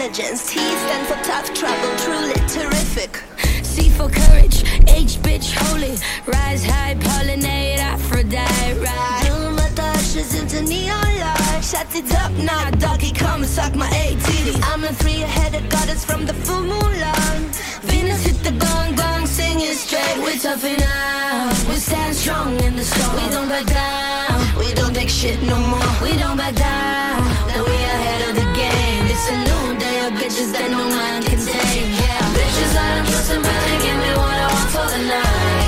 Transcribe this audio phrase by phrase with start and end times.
[0.00, 0.50] intelligence.
[0.50, 3.22] T stand for tough trouble, truly terrific.
[3.62, 5.96] C for courage, H bitch holy.
[6.26, 9.22] Rise high, pollinate, Aphrodite, right?
[9.26, 11.60] Doom my dashes into neon light.
[11.62, 14.58] Shut it up now, doggy, come suck my ATV.
[14.72, 17.44] I'm a three-headed goddess from the full moon line.
[17.82, 20.16] Venus hit the gong gong, singing straight.
[20.18, 21.68] We're tough enough.
[21.68, 23.16] We stand strong in the storm.
[23.16, 24.58] We don't back down.
[24.58, 25.92] We don't take shit no more.
[26.02, 27.20] We don't back down.
[27.48, 27.64] Now
[29.22, 31.92] It's a new day of bitches that no man can tame.
[31.92, 35.59] Yeah, bitches I don't trust and better give me what I want for the night.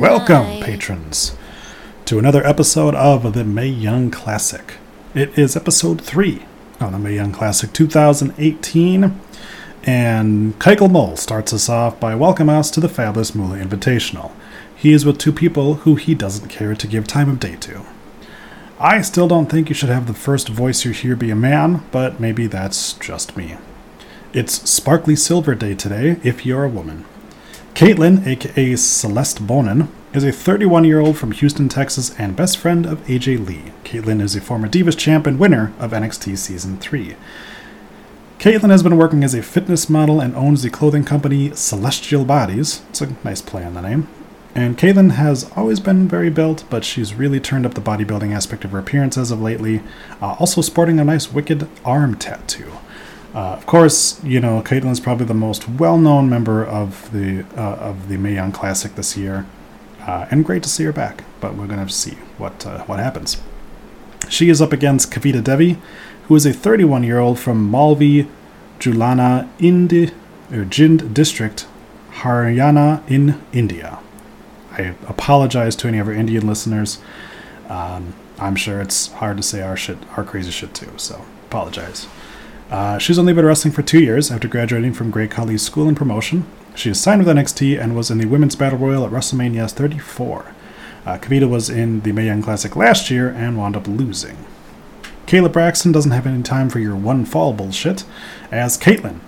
[0.00, 1.36] Welcome, patrons,
[2.06, 4.78] to another episode of the Mae Young Classic.
[5.14, 6.42] It is episode 3
[6.80, 9.20] of the Mae Young Classic 2018,
[9.82, 14.32] and Michael Cole starts us off by welcoming us to the Fabulous Moolah Invitational.
[14.74, 17.82] He is with two people who he doesn't care to give time of day to.
[18.78, 21.84] I still don't think you should have the first voice you hear be a man,
[21.90, 23.58] but maybe that's just me.
[24.32, 27.04] It's Sparkly Silver Day today if you're a woman.
[27.74, 32.84] Kaitlyn, aka Celeste Bonin, is a 31 year old from Houston, Texas, and best friend
[32.84, 33.72] of AJ Lee.
[33.84, 37.16] Kaitlyn is a former Divas champ and winner of NXT Season 3.
[38.38, 42.82] Kaitlyn has been working as a fitness model and owns the clothing company Celestial Bodies.
[42.90, 44.08] It's a nice play on the name.
[44.54, 48.64] And Kaitlyn has always been very built, but she's really turned up the bodybuilding aspect
[48.64, 49.80] of her appearance as of lately,
[50.20, 52.72] uh, also sporting a nice wicked arm tattoo.
[53.34, 58.08] Uh, of course, you know Kaitlyn's probably the most well-known member of the uh, of
[58.08, 59.46] the Mae Young Classic this year,
[60.00, 61.24] uh, and great to see her back.
[61.40, 63.40] But we're gonna see what uh, what happens.
[64.28, 65.78] She is up against Kavita Devi,
[66.24, 68.28] who is a 31-year-old from Malvi,
[68.78, 70.12] Julana, Indi,
[70.52, 71.66] or Jind district,
[72.12, 73.98] Haryana in India.
[74.72, 77.00] I apologize to any of our Indian listeners.
[77.68, 80.92] Um, I'm sure it's hard to say our shit, our crazy shit too.
[80.96, 82.06] So apologize.
[82.70, 85.96] Uh, she's only been wrestling for two years after graduating from Great Khali's School and
[85.96, 86.46] Promotion.
[86.76, 90.54] She is signed with NXT and was in the Women's Battle Royal at WrestleMania 34.
[91.04, 94.36] Uh, Kavita was in the Mae Young Classic last year and wound up losing.
[95.26, 98.04] Kayla Braxton doesn't have any time for your one fall bullshit,
[98.52, 99.20] as Kaitlyn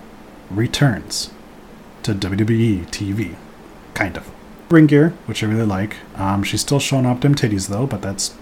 [0.50, 1.30] returns
[2.04, 3.36] to WWE TV.
[3.94, 4.30] Kind of.
[4.70, 5.96] Ring gear, which I really like.
[6.16, 8.34] Um, she's still showing up them titties though, but that's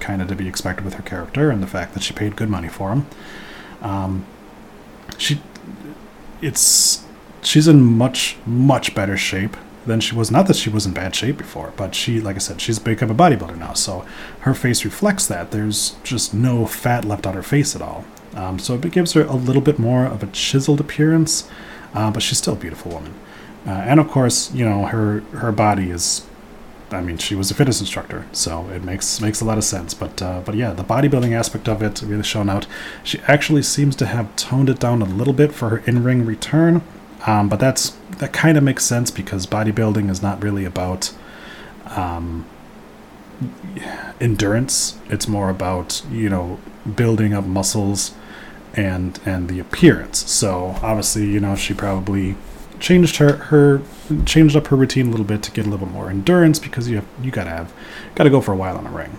[0.00, 2.48] kind of to be expected with her character and the fact that she paid good
[2.48, 3.06] money for them.
[3.82, 4.26] Um,
[5.18, 5.40] she,
[6.40, 7.04] it's,
[7.42, 9.56] she's in much much better shape
[9.86, 10.30] than she was.
[10.30, 13.10] Not that she was in bad shape before, but she, like I said, she's become
[13.10, 14.04] a bodybuilder now, so
[14.40, 15.50] her face reflects that.
[15.50, 18.04] There's just no fat left on her face at all.
[18.34, 21.48] Um, so it gives her a little bit more of a chiseled appearance,
[21.94, 23.14] uh, but she's still a beautiful woman.
[23.66, 26.26] Uh, and of course, you know her her body is.
[26.94, 29.94] I mean, she was a fitness instructor, so it makes makes a lot of sense.
[29.94, 32.66] But uh, but yeah, the bodybuilding aspect of it really shown out.
[33.02, 36.24] She actually seems to have toned it down a little bit for her in ring
[36.24, 36.82] return,
[37.26, 41.12] um, but that's that kind of makes sense because bodybuilding is not really about
[41.86, 42.46] um,
[44.20, 44.98] endurance.
[45.08, 46.58] It's more about you know
[46.96, 48.14] building up muscles
[48.74, 50.30] and and the appearance.
[50.30, 52.36] So obviously, you know, she probably
[52.80, 53.82] changed her her
[54.24, 56.96] changed up her routine a little bit to get a little more endurance because you
[56.96, 57.72] have you gotta have
[58.14, 59.18] gotta go for a while on a ring.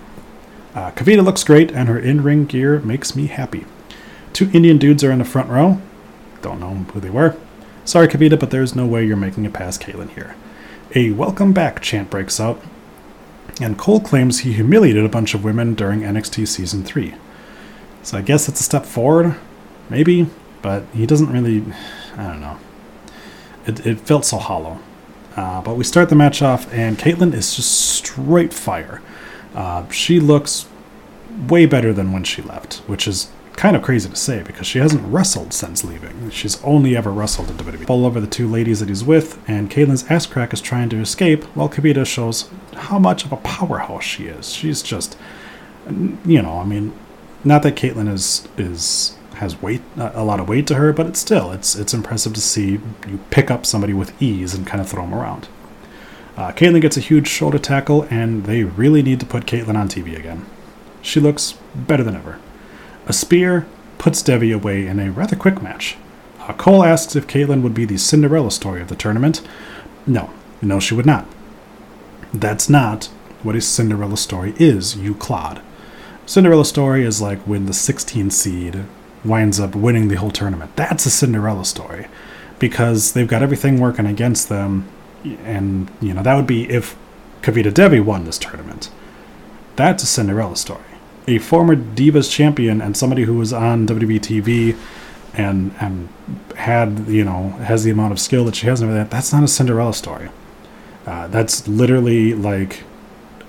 [0.73, 3.65] Uh, Kavita looks great, and her in-ring gear makes me happy.
[4.33, 5.81] Two Indian dudes are in the front row.
[6.41, 7.37] Don't know who they were.
[7.85, 10.35] Sorry, Kavita, but there's no way you're making it past Kaitlyn here.
[10.93, 12.61] A welcome back chant breaks out,
[13.61, 17.15] and Cole claims he humiliated a bunch of women during NXT Season 3.
[18.03, 19.35] So I guess it's a step forward,
[19.89, 20.27] maybe,
[20.61, 21.63] but he doesn't really.
[22.17, 22.57] I don't know.
[23.65, 24.79] It, it felt so hollow.
[25.35, 29.01] Uh, but we start the match off, and Kaitlyn is just straight fire.
[29.53, 30.67] Uh, she looks
[31.47, 34.79] way better than when she left, which is kind of crazy to say because she
[34.79, 36.29] hasn't wrestled since leaving.
[36.29, 37.85] She's only ever wrestled in WWE.
[37.85, 40.99] Pull over the two ladies that he's with, and Kaitlyn's ass crack is trying to
[40.99, 44.51] escape while Kavita shows how much of a powerhouse she is.
[44.51, 45.17] She's just,
[46.25, 46.93] you know, I mean,
[47.43, 51.19] not that Kaitlyn is is has weight a lot of weight to her, but it's
[51.19, 54.89] still it's it's impressive to see you pick up somebody with ease and kind of
[54.89, 55.47] throw them around.
[56.37, 59.87] Uh, Kaitlyn gets a huge shoulder tackle, and they really need to put Kaitlyn on
[59.87, 60.45] TV again.
[61.01, 62.39] She looks better than ever.
[63.07, 63.65] A spear
[63.97, 65.95] puts Devi away in a rather quick match.
[66.39, 69.41] Uh, Cole asks if Kaitlyn would be the Cinderella story of the tournament.
[70.05, 70.29] No,
[70.61, 71.25] no, she would not.
[72.33, 73.05] That's not
[73.43, 75.61] what a Cinderella story is, you clod.
[76.25, 78.83] Cinderella story is like when the 16 seed
[79.25, 80.75] winds up winning the whole tournament.
[80.75, 82.07] That's a Cinderella story
[82.59, 84.87] because they've got everything working against them,
[85.23, 86.95] and you know that would be if
[87.41, 88.89] Kavita Devi won this tournament.
[89.75, 90.81] That's a Cinderella story.
[91.27, 94.77] A former Divas champion and somebody who was on WWE TV
[95.33, 96.09] and and
[96.55, 99.09] had you know has the amount of skill that she has and everything.
[99.09, 100.29] That's not a Cinderella story.
[101.05, 102.83] Uh, that's literally like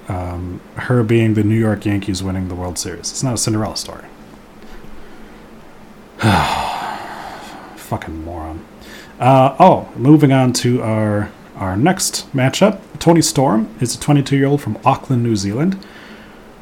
[0.09, 3.11] um, her being the New York Yankees winning the World Series.
[3.11, 4.05] It's not a Cinderella story.
[7.77, 8.65] Fucking moron.
[9.21, 12.81] Uh, oh, moving on to our our next matchup.
[12.99, 15.79] Toni Storm is a 22 year old from Auckland, New Zealand.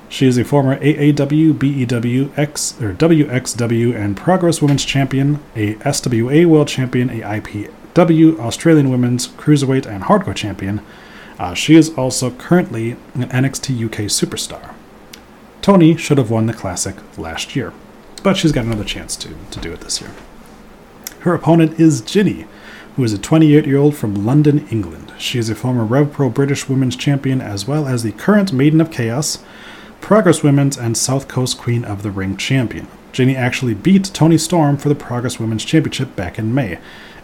[0.09, 6.47] She is a former AAW, BEW, X, or WXW, and Progress Women's Champion, a SWA
[6.47, 10.81] World Champion, a IPW Australian Women's Cruiserweight and Hardcore Champion.
[11.39, 14.75] Uh, she is also currently an NXT UK superstar.
[15.63, 17.73] Toni should have won the Classic last year,
[18.25, 20.11] but she's got another chance to, to do it this year.
[21.21, 22.47] Her opponent is Jinny,
[22.97, 25.13] who is a 28 year old from London, England.
[25.19, 28.81] She is a former Rev Pro British Women's Champion as well as the current Maiden
[28.81, 29.45] of Chaos,
[30.01, 32.89] Progress Women's, and South Coast Queen of the Ring champion.
[33.13, 36.79] Jinny actually beat Toni Storm for the Progress Women's Championship back in May,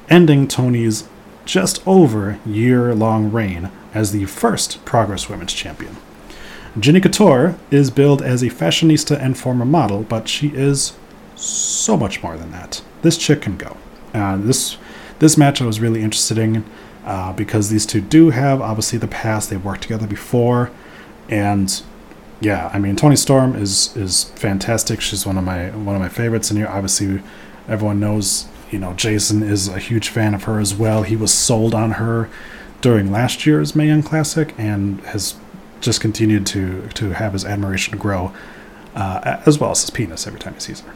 [0.08, 1.08] ending Toni's
[1.46, 5.96] just over year long reign as the first Progress Women's Champion.
[6.78, 10.92] Jinny Couture is billed as a fashionista and former model, but she is
[11.34, 12.82] so much more than that.
[13.02, 13.76] This chick can go.
[14.14, 14.76] Uh, this
[15.18, 16.64] this match I was really interested in
[17.04, 19.50] uh, because these two do have obviously the past.
[19.50, 20.70] They've worked together before,
[21.28, 21.82] and
[22.40, 25.00] yeah, I mean Toni Storm is is fantastic.
[25.00, 27.22] She's one of my one of my favorites, in here obviously
[27.68, 31.02] everyone knows you know Jason is a huge fan of her as well.
[31.02, 32.28] He was sold on her
[32.80, 35.34] during last year's Mae Young Classic and has
[35.80, 38.32] just continued to to have his admiration grow,
[38.94, 40.94] uh, as well as his penis every time he sees her.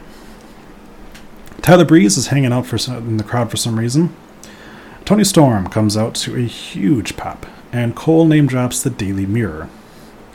[1.61, 4.15] Tyler Breeze is hanging out for some, in the crowd for some reason.
[5.03, 9.69] Toni Storm comes out to a huge pop, and Cole name drops the Daily Mirror.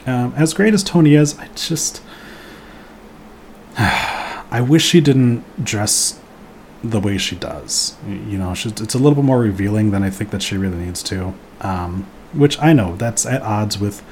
[0.06, 2.02] Um, as great as Toni is, I just.
[4.52, 6.18] I wish she didn't dress
[6.82, 7.96] the way she does.
[8.06, 11.02] You know, it's a little bit more revealing than I think that she really needs
[11.04, 11.34] to.
[11.60, 14.02] Um, which I know that's at odds with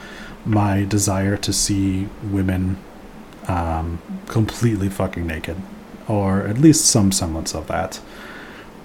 [0.45, 2.79] my desire to see women
[3.47, 5.57] um, completely fucking naked
[6.09, 8.01] or at least some semblance of that.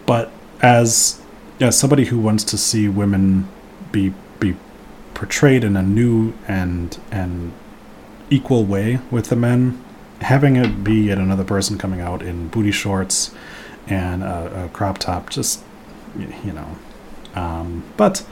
[0.06, 1.22] But as
[1.60, 3.48] as somebody who wants to see women
[3.92, 4.56] be be
[5.14, 7.54] portrayed in a new and and
[8.30, 9.84] equal way with the men,
[10.22, 13.34] having it be yet another person coming out in booty shorts
[13.88, 15.64] and a, a crop top, just
[16.18, 16.78] you know.
[17.36, 18.26] Um, but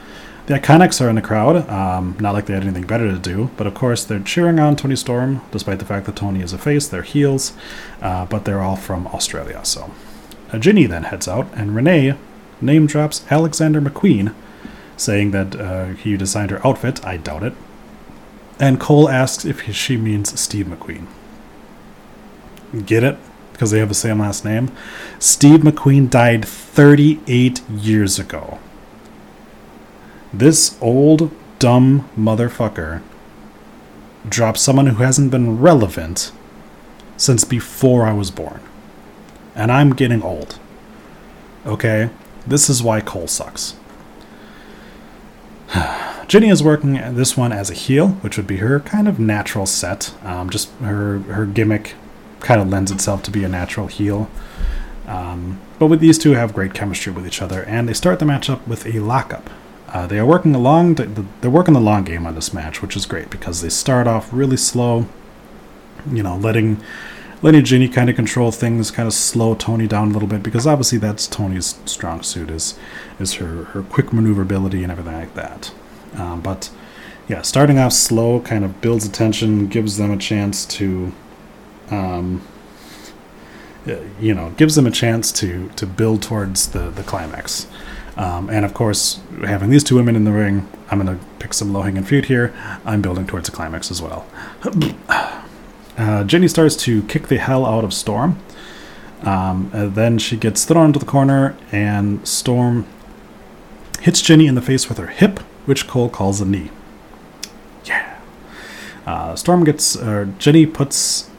[0.47, 1.69] the Iconics are in the crowd.
[1.69, 4.75] Um, not like they had anything better to do, but of course they're cheering on
[4.75, 6.88] Toni Storm, despite the fact that Toni is a face.
[6.88, 7.53] They're heels,
[8.01, 9.63] uh, but they're all from Australia.
[9.63, 9.91] So,
[10.51, 12.15] uh, Jinny then heads out, and Renee
[12.59, 14.33] name drops Alexander McQueen,
[14.97, 17.05] saying that uh, he designed her outfit.
[17.05, 17.53] I doubt it.
[18.59, 21.07] And Cole asks if he, she means Steve McQueen.
[22.86, 23.17] Get it?
[23.51, 24.71] Because they have the same last name.
[25.19, 28.60] Steve McQueen died 38 years ago.
[30.33, 33.01] This old, dumb motherfucker
[34.27, 36.31] dropped someone who hasn't been relevant
[37.17, 38.61] since before I was born.
[39.55, 40.59] And I'm getting old.
[41.65, 42.09] Okay?
[42.47, 43.75] This is why Cole sucks.
[46.27, 49.65] Jinny is working this one as a heel, which would be her kind of natural
[49.65, 50.13] set.
[50.23, 51.95] Um, just her her gimmick
[52.39, 54.29] kind of lends itself to be a natural heel.
[55.07, 58.25] Um, but with these two have great chemistry with each other, and they start the
[58.25, 59.50] matchup with a lockup.
[59.93, 60.95] Uh, they are working along.
[60.95, 64.31] They're working the long game on this match, which is great because they start off
[64.31, 65.05] really slow.
[66.10, 66.81] You know, letting
[67.41, 70.65] letting Jinny kind of control things, kind of slow Toni down a little bit because
[70.65, 72.77] obviously that's Toni's strong suit is
[73.19, 75.74] is her her quick maneuverability and everything like that.
[76.15, 76.69] Um, but
[77.27, 81.12] yeah, starting off slow kind of builds attention, gives them a chance to,
[81.89, 82.41] um,
[84.19, 87.67] you know, gives them a chance to to build towards the the climax.
[88.21, 91.55] Um, and of course, having these two women in the ring, I'm going to pick
[91.55, 92.53] some low hanging fruit here.
[92.85, 94.25] I'm building towards a climax as well.
[95.97, 98.39] Uh, Jinny starts to kick the hell out of Storm.
[99.23, 102.87] Um, then she gets thrown into the corner, and Storm
[103.99, 106.71] hits Jinny in the face with her hip, which Cole calls a knee.
[107.83, 108.19] Yeah.
[109.05, 111.29] Uh, Storm gets, uh, Jinny puts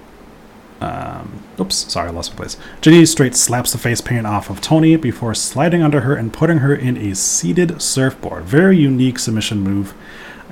[0.83, 2.57] Um, oops, sorry, I lost my place.
[2.81, 6.59] Jinny straight slaps the face paint off of Toni before sliding under her and putting
[6.59, 8.43] her in a seated surfboard.
[8.45, 9.95] Very unique submission move.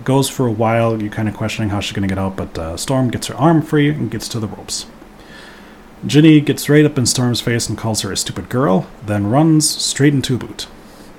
[0.05, 2.57] Goes for a while, you're kind of questioning how she's going to get out, but
[2.57, 4.87] uh, Storm gets her arm free and gets to the ropes.
[6.07, 9.69] Jinny gets right up in Storm's face and calls her a stupid girl, then runs
[9.69, 10.69] straight into a boot.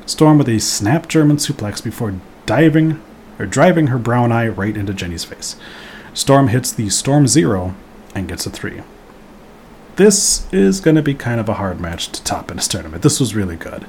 [0.06, 2.16] Storm with a snap German suplex before
[2.46, 3.04] diving
[3.38, 5.58] or driving her brown eye right into Jinny's face.
[6.14, 7.76] Storm hits the Storm Zero
[8.16, 8.82] and gets a three
[9.96, 13.04] this is going to be kind of a hard match to top in this tournament.
[13.04, 13.86] This was really good.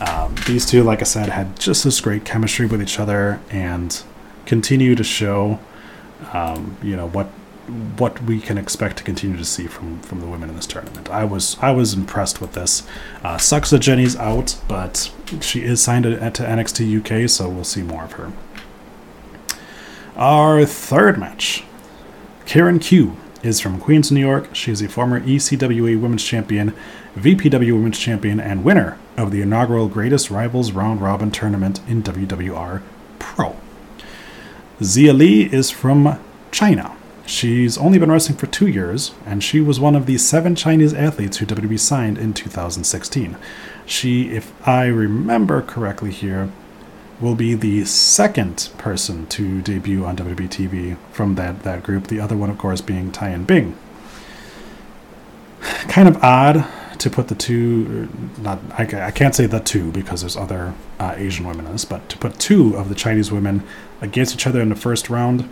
[0.00, 4.02] Um, these two, like I said, had just this great chemistry with each other and
[4.46, 5.60] continue to show,
[6.32, 7.26] um, you know, what
[7.96, 11.08] what we can expect to continue to see from from the women in this tournament.
[11.10, 12.82] I was I was impressed with this.
[13.22, 17.64] Uh, sucks that Jinny's out, but she is signed to, to NXT UK, so we'll
[17.64, 18.32] see more of her.
[20.16, 21.64] Our third match,
[22.44, 24.54] Karen Q is from Queens, New York.
[24.54, 26.74] She is a former ECWA Women's Champion,
[27.16, 32.82] VPW Women's Champion, and winner of the inaugural Greatest Rivals Round Robin tournament in WWR
[33.18, 33.56] Pro.
[34.80, 36.18] Xia Li is from
[36.50, 36.96] China.
[37.24, 40.92] She's only been wrestling for two years, and she was one of the seven Chinese
[40.92, 43.36] athletes who WWE signed in 2016.
[43.86, 46.50] She, if I remember correctly here,
[47.20, 52.08] will be the second person to debut on WWE TV from that, that group.
[52.08, 53.76] The other one, of course, being Tian Bing.
[55.62, 56.66] Kind of odd
[56.98, 61.14] to put the two, not I, I can't say the two because there's other uh,
[61.16, 63.64] Asian women in this, but to put two of the Chinese women
[64.00, 65.48] against each other in the first round.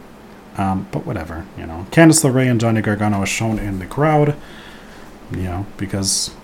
[0.57, 1.87] Um, but whatever, you know.
[1.90, 4.37] Candice LeRae and Johnny Gargano are shown in the crowd,
[5.31, 6.35] you know, because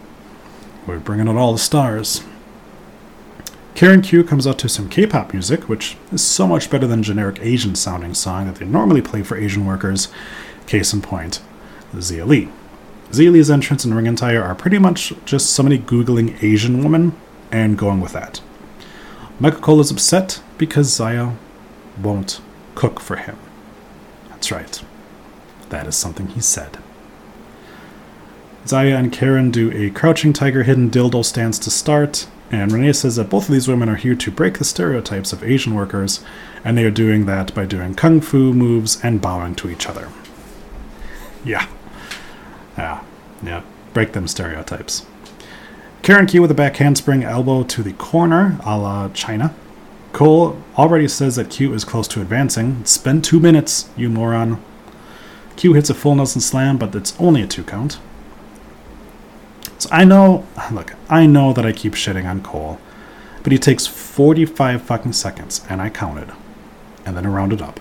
[0.86, 2.22] we're bringing out all the stars.
[3.76, 7.02] Karen Q comes out to some K pop music, which is so much better than
[7.02, 10.08] generic Asian sounding song that they normally play for Asian workers.
[10.66, 11.42] Case in point,
[11.94, 12.48] Xia Li.
[13.10, 17.14] Xia Li's entrance and ring attire are pretty much just somebody Googling Asian woman
[17.52, 18.40] and going with that.
[19.38, 21.36] Michael Cole is upset because Xia
[22.02, 22.40] won't
[22.74, 23.36] cook for him.
[24.30, 24.82] That's right.
[25.68, 26.78] That is something he said.
[28.64, 33.16] Xia and Karen do a crouching tiger hidden dildo stance to start, and Renee says
[33.16, 36.24] that both of these women are here to break the stereotypes of Asian workers,
[36.64, 40.08] and they are doing that by doing kung fu moves and bowing to each other.
[41.44, 41.68] Yeah.
[42.76, 43.02] Yeah.
[43.42, 43.62] Yeah.
[43.94, 45.06] Break them stereotypes.
[46.02, 49.54] Karen Q with a back handspring elbow to the corner, a la China.
[50.12, 52.84] Cole already says that Q is close to advancing.
[52.84, 54.62] Spend two minutes, you moron.
[55.56, 57.98] Q hits a full Nelson slam, but it's only a two count.
[59.78, 62.78] So I know, look, I know that I keep shitting on Cole,
[63.42, 66.32] but he takes 45 fucking seconds, and I counted,
[67.04, 67.80] and then I rounded up.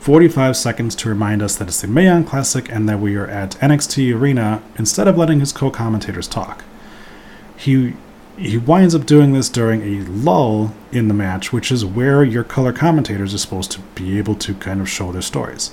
[0.00, 3.26] 45 seconds to remind us that it's the Mae Young Classic and that we are
[3.26, 6.64] at NXT Arena instead of letting his co-commentators talk.
[7.56, 7.94] He
[8.36, 12.42] he winds up doing this during a lull in the match, which is where your
[12.42, 15.72] color commentators are supposed to be able to kind of show their stories.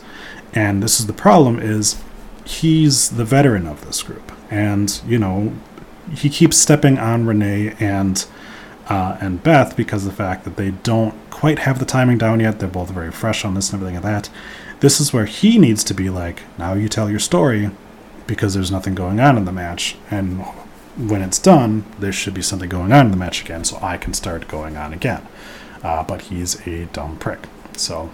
[0.53, 1.99] And this is the problem is
[2.45, 5.53] he's the veteran of this group and you know
[6.13, 8.25] he keeps stepping on Renee and
[8.87, 12.41] uh, and Beth because of the fact that they don't quite have the timing down
[12.41, 12.59] yet.
[12.59, 14.29] They're both very fresh on this and everything like that.
[14.81, 17.71] This is where he needs to be like, now you tell your story
[18.27, 20.41] because there's nothing going on in the match, and
[20.97, 23.97] when it's done, there should be something going on in the match again, so I
[23.97, 25.25] can start going on again.
[25.83, 27.39] Uh, but he's a dumb prick.
[27.77, 28.11] So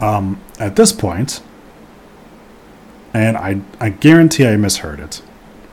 [0.00, 1.40] um, at this point,
[3.14, 5.22] and I, I guarantee I misheard it,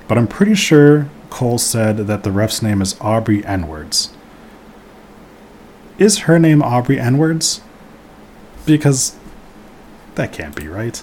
[0.08, 4.12] but I'm pretty sure Cole said that the ref's name is Aubrey Edwards.
[5.98, 7.62] Is her name Aubrey Edwards?
[8.66, 9.18] Because
[10.16, 11.02] that can't be right.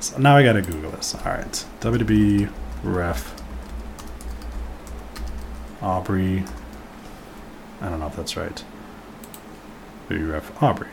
[0.00, 1.14] So now I gotta Google this.
[1.14, 1.64] Alright.
[1.80, 2.50] WB
[2.82, 3.34] ref
[5.82, 6.44] Aubrey.
[7.80, 8.64] I don't know if that's right.
[10.08, 10.88] WB ref Aubrey.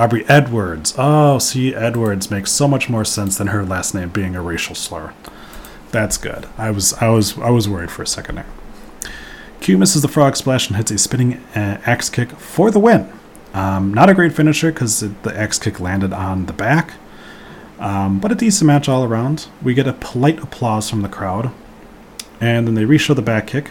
[0.00, 0.94] Aubrey Edwards.
[0.96, 4.74] Oh, see, Edwards makes so much more sense than her last name being a racial
[4.74, 5.12] slur.
[5.90, 6.46] That's good.
[6.56, 8.46] I was I was I was worried for a second there.
[9.60, 13.12] Q misses the frog splash and hits a spinning uh, axe kick for the win.
[13.52, 16.94] Um, not a great finisher because the axe kick landed on the back,
[17.78, 19.48] um, but a decent match all around.
[19.62, 21.50] We get a polite applause from the crowd,
[22.40, 23.70] and then they reshow the back kick.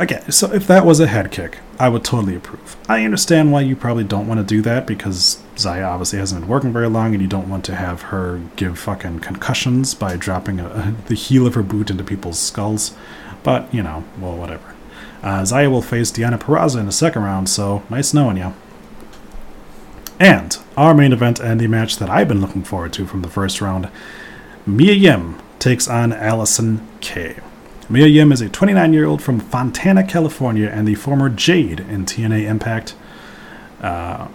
[0.00, 2.76] Okay, so if that was a head kick, I would totally approve.
[2.88, 6.48] I understand why you probably don't want to do that because Zaya obviously hasn't been
[6.48, 10.60] working very long and you don't want to have her give fucking concussions by dropping
[10.60, 12.96] a, a, the heel of her boot into people's skulls.
[13.42, 14.74] But, you know, well, whatever.
[15.22, 18.54] Uh, Xia will face Deonna Purrazzo in the second round, so nice knowing you.
[20.20, 23.28] And our main event and the match that I've been looking forward to from the
[23.28, 23.90] first round
[24.66, 27.36] Mia Yim takes on Allysin Kay.
[27.90, 32.06] Mia Yim is a 29 year old from Fontana, California, and the former Jade in
[32.06, 32.94] TNA Impact.
[33.82, 34.28] Uh,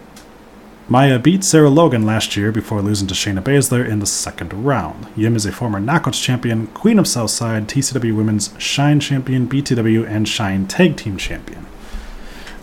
[0.88, 5.08] Maya beat Sarah Logan last year before losing to Shayna Baszler in the second round.
[5.16, 10.28] Yim is a former Knockouts champion, Queen of Southside, TCW Women's Shine champion, BTW, and
[10.28, 11.66] Shine Tag Team champion.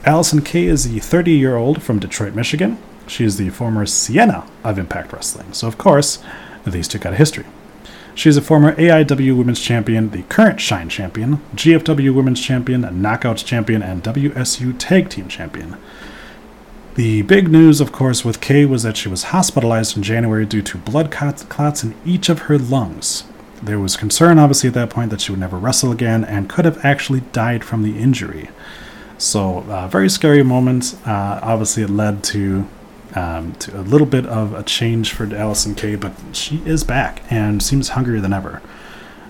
[0.05, 2.79] Allysin Kay is the 30 year old from Detroit, Michigan.
[3.09, 6.23] She is the former Sienna of Impact Wrestling, so of course,
[6.65, 7.45] these two got a history.
[8.17, 13.45] She is a former AIW Women's Champion, the current Shine Champion, GFW Women's Champion, Knockouts
[13.45, 15.77] Champion, and WSU Tag Team Champion.
[16.95, 20.63] The big news, of course, with Kay was that she was hospitalized in January due
[20.63, 23.25] to blood clots in each of her lungs.
[23.63, 26.65] There was concern, obviously, at that point that she would never wrestle again and could
[26.65, 28.49] have actually died from the injury.
[29.19, 30.97] So, uh, very scary moment.
[31.05, 32.67] Uh, obviously, it led to
[33.17, 37.23] um, to a little bit of a change for Allysin Kay, but she is back
[37.31, 38.63] and seems hungrier than ever.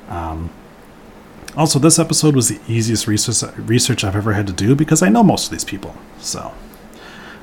[0.08, 0.50] Um,
[1.56, 5.08] also, this episode was the easiest research, research I've ever had to do because I
[5.08, 5.94] know most of these people.
[6.18, 6.52] So,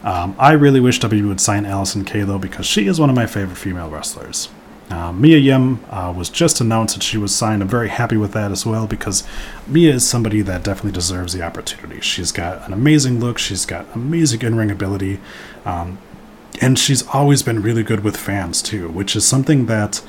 [0.04, 3.16] um, I really wish W would sign Allysin Kay though because she is one of
[3.16, 4.50] my favorite female wrestlers.
[4.90, 7.64] Uh, Mia Yim uh, was just announced that she was signed.
[7.64, 9.24] I'm very happy with that as well because
[9.66, 12.02] Mia is somebody that definitely deserves the opportunity.
[12.02, 15.20] She's got an amazing look, she's got amazing in ring ability,
[15.66, 15.98] um,
[16.62, 20.02] and she's always been really good with fans too, which is something that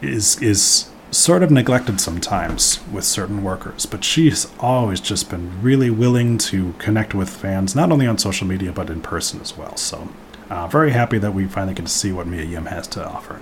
[0.00, 5.88] is is sort of neglected sometimes with certain workers, but she's always just been really
[5.88, 9.74] willing to connect with fans, not only on social media, but in person as well.
[9.76, 10.08] So,
[10.50, 13.40] uh, very happy that we finally get to see what Mia Yim has to offer.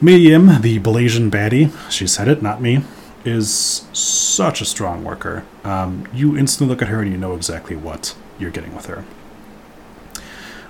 [0.00, 2.82] Mia Yim, the Blasian baddie, she said it, not me,
[3.24, 5.44] is such a strong worker.
[5.62, 9.04] Um, you instantly look at her and you know exactly what you're getting with her.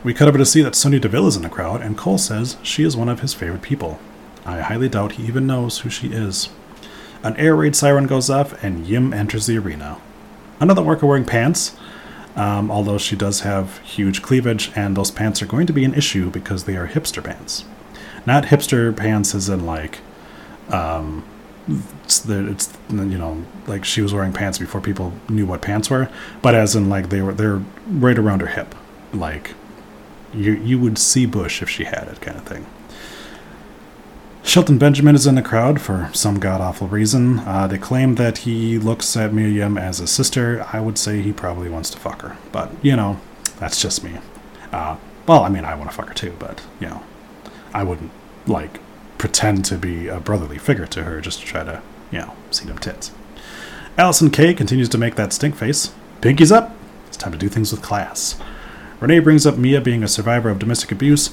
[0.05, 2.59] We cut over to see that Sonya Deville is in the crowd, and Cole says
[2.63, 3.99] she is one of his favorite people.
[4.45, 6.51] I highly doubt he even knows who she is.
[7.23, 9.99] An air raid siren goes off, and Yim enters the arena.
[10.61, 11.75] Another worker wearing pants,
[12.37, 15.95] um, although she does have huge cleavage, and those pants are going to be an
[15.95, 17.65] issue because they are hipster pants.
[18.27, 20.01] Not hipster pants as in like,
[20.69, 21.25] um,
[22.05, 25.89] it's, the, it's you know like she was wearing pants before people knew what pants
[25.89, 26.11] were,
[26.43, 28.75] but as in like they were they're right around her hip,
[29.15, 29.55] like
[30.35, 32.67] you you would see Bush if she had it kind of thing.
[34.43, 37.39] Shelton Benjamin is in the crowd for some god awful reason.
[37.41, 40.67] Uh, they claim that he looks at Mia Yim as a sister.
[40.71, 43.19] I would say he probably wants to fuck her, but you know,
[43.59, 44.19] that's just me.
[44.71, 47.03] Uh, well, I mean, I want to fuck her too, but you know,
[47.73, 48.11] I wouldn't
[48.47, 48.81] like
[49.17, 52.67] pretend to be a brotherly figure to her just to try to, you know, see
[52.67, 53.11] them tits.
[53.97, 55.95] Allysin Kay continues to make that stink face.
[56.21, 56.75] Pinky's up.
[57.07, 58.39] It's time to do things with class.
[59.05, 61.29] Renee brings up Mia being a survivor of domestic abuse,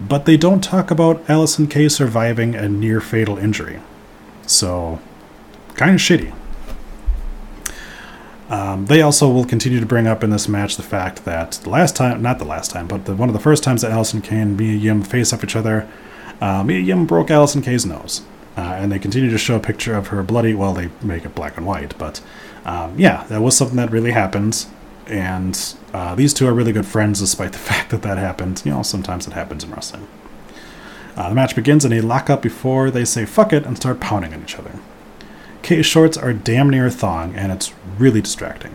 [0.00, 3.80] but they don't talk about Allysin Kay surviving a near fatal injury.
[4.46, 5.00] So,
[5.74, 6.32] kind of shitty.
[8.48, 11.70] Um, they also will continue to bring up in this match the fact that the
[11.70, 14.22] last time, not the last time, but the, one of the first times that Allysin
[14.22, 15.88] Kay and Mia Yim face off each other,
[16.40, 18.22] uh, Mia Yim broke Allysin Kay's nose.
[18.56, 21.34] Uh, and they continue to show a picture of her bloody, well, they make it
[21.34, 22.20] black and white, but
[22.64, 24.68] um, yeah, that was something that really happens
[25.10, 28.62] and uh, these two are really good friends despite the fact that that happened.
[28.64, 30.06] You know, sometimes it happens in wrestling.
[31.16, 34.00] Uh, the match begins and they lock up before they say fuck it and start
[34.00, 34.78] pounding on each other.
[35.62, 38.74] Kay's shorts are damn near thong and it's really distracting.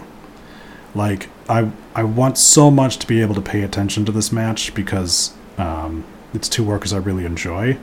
[0.94, 4.74] Like, I, I want so much to be able to pay attention to this match
[4.74, 7.78] because um, it's two workers I really enjoy,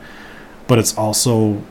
[0.66, 1.62] but it's also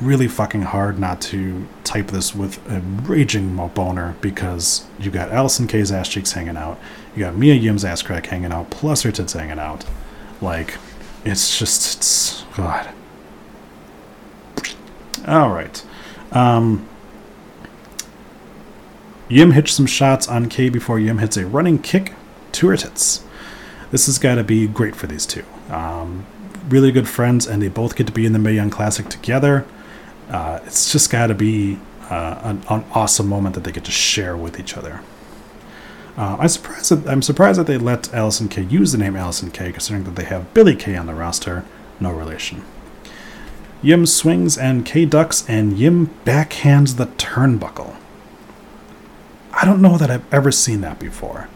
[0.00, 5.68] really fucking hard not to type this with a raging boner because you got Allysin
[5.68, 6.78] Kay's ass cheeks hanging out,
[7.14, 9.84] you got Mia Yim's ass crack hanging out, plus her tits hanging out.
[10.40, 10.76] Like,
[11.24, 12.88] it's just, it's, God.
[15.26, 15.84] All right.
[16.32, 16.88] Um,
[19.28, 22.12] Yim hits some shots on Kay before Yim hits a running kick
[22.52, 23.24] to her tits.
[23.90, 25.44] This has got to be great for these two.
[25.70, 26.26] Um,
[26.68, 29.64] really good friends, and they both get to be in the Mae Young Classic together
[30.28, 31.78] uh, it's just got to be
[32.10, 35.00] uh, an, an, awesome moment that they get to share with each other.
[36.16, 36.90] Uh, I'm surprised.
[36.90, 40.16] That, I'm surprised that they let Allysin Kay use the name Allysin Kay, considering that
[40.16, 41.64] they have Billie Kay on the roster.
[42.00, 42.64] No relation.
[43.82, 47.96] Yim swings and Kay ducks, and Yim backhands the turnbuckle.
[49.52, 51.48] I don't know that I've ever seen that before.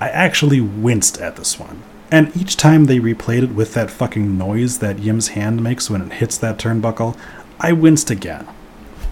[0.00, 1.82] I actually winced at this one.
[2.10, 6.00] And each time they replayed it with that fucking noise that Yim's hand makes when
[6.00, 7.18] it hits that turnbuckle,
[7.60, 8.46] I winced again.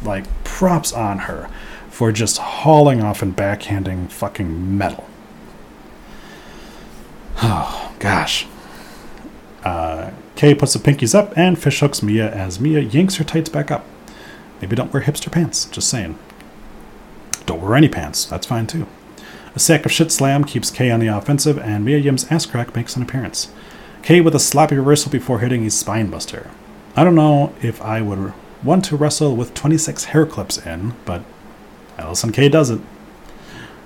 [0.03, 1.49] Like, props on her
[1.91, 5.09] for just hauling off and backhanding fucking metal.
[7.43, 8.47] Oh, gosh.
[9.63, 13.71] Uh, Kay puts the pinkies up and fishhooks Mia as Mia yanks her tights back
[13.71, 13.85] up.
[14.61, 16.19] Maybe don't wear hipster pants, just saying.
[17.45, 18.87] Don't wear any pants, that's fine too.
[19.55, 22.75] A sack of shit slam keeps Kay on the offensive, and Mia Yim's ass crack
[22.75, 23.51] makes an appearance.
[24.03, 26.51] Kay with a sloppy reversal before hitting a spine buster.
[26.99, 28.33] I don't know if I would
[28.65, 31.23] want to wrestle with 26 hair clips in, but
[31.99, 32.81] Allysin Kay does it.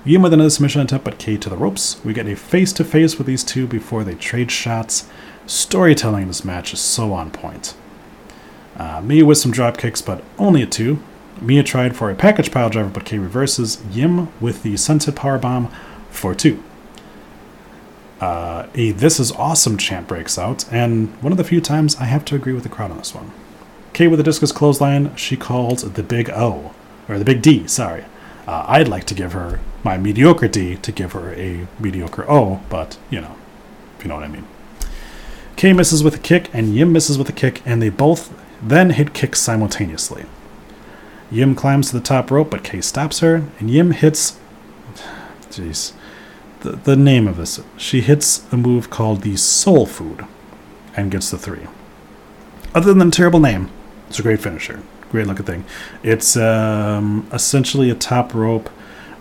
[0.05, 2.01] Yim with another submission attempt, but Kay to the ropes.
[2.05, 5.09] We get a face to face with these two before they trade shots.
[5.45, 7.75] Storytelling in this match is so on point.
[8.77, 10.99] Uh, Mia with some drop kicks, but only a two.
[11.41, 13.83] Mia tried for a package pile driver, but Kay reverses.
[13.91, 15.69] Yim with the sunset power bomb
[16.09, 16.63] for two.
[18.21, 22.05] Uh, a "This is awesome" chant breaks out, and one of the few times I
[22.05, 23.31] have to agree with the crowd on this one.
[23.93, 26.71] Kay with the discus clothesline, she calls the Big O,
[27.09, 27.67] or the Big D.
[27.67, 28.05] Sorry,
[28.47, 32.61] uh, I'd like to give her my mediocre D to give her a mediocre O,
[32.69, 33.35] but you know,
[33.97, 34.45] if you know what I mean.
[35.55, 38.91] Kay misses with a kick, and Yim misses with a kick, and they both then
[38.91, 40.25] hit kicks simultaneously.
[41.31, 44.39] Yim climbs to the top rope, but Kay stops her, and Yim hits.
[45.49, 45.93] Jeez.
[46.61, 47.59] The, the name of this.
[47.77, 50.25] She hits a move called the Soul Food
[50.95, 51.67] and gets the three.
[52.73, 53.69] Other than the terrible name,
[54.07, 54.81] it's a great finisher.
[55.09, 55.65] Great looking thing.
[56.03, 58.69] It's um, essentially a top rope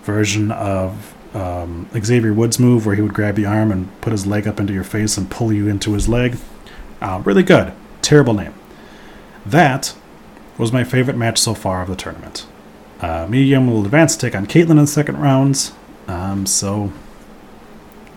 [0.03, 4.27] version of um, Xavier Woods' move where he would grab the arm and put his
[4.27, 6.37] leg up into your face and pull you into his leg.
[7.01, 7.73] Uh, really good.
[8.03, 8.55] Terrible name.
[9.47, 9.95] That
[10.59, 12.47] was my favorite match so far of the tournament.
[13.01, 15.73] Uh, Mia Yim will advance to take on Kaitlyn in the second rounds,
[16.07, 16.93] um, so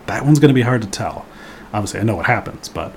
[0.08, 1.26] that one's going to be hard to tell.
[1.74, 2.94] Obviously, I know what happens, but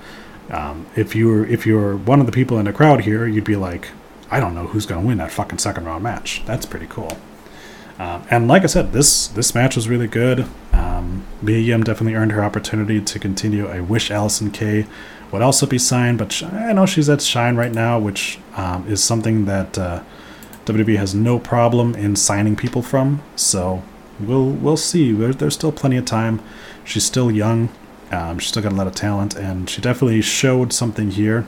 [0.50, 3.56] um, if you're if you're one of the people in the crowd here, you'd be
[3.56, 3.88] like,
[4.30, 6.42] I don't know who's going to win that fucking second round match.
[6.46, 7.16] That's pretty cool.
[7.98, 10.46] Um, and like I said, this this match was really good.
[10.72, 13.66] Um, Mia Yim definitely earned her opportunity to continue.
[13.66, 14.86] I wish Allysin Kay
[15.32, 19.02] would also be signed, but I know she's at Shine right now, which um, is
[19.02, 20.02] something that uh,
[20.66, 23.22] WWE has no problem in signing people from.
[23.34, 23.82] So
[24.20, 25.12] we'll we'll see.
[25.12, 26.42] There's, there's still plenty of time.
[26.86, 27.68] She's still young.
[28.12, 31.46] Um, she's still got a lot of talent, and she definitely showed something here.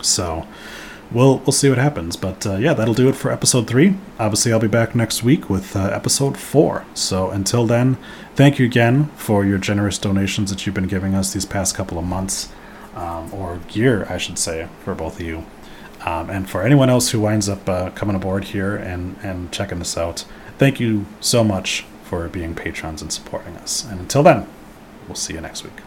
[0.00, 0.46] So
[1.10, 2.16] we'll we'll see what happens.
[2.16, 3.96] But uh, yeah, that'll do it for episode three.
[4.18, 6.86] Obviously, I'll be back next week with uh, episode four.
[6.94, 7.98] So until then,
[8.36, 11.98] thank you again for your generous donations that you've been giving us these past couple
[11.98, 12.52] of months,
[12.94, 15.44] um, or year, I should say, for both of you.
[16.06, 19.78] Um, and for anyone else who winds up uh, coming aboard here and, and checking
[19.78, 20.24] this out,
[20.58, 23.86] thank you so much for being patrons and supporting us.
[23.86, 24.46] And until then,
[25.08, 25.80] we'll see you next week.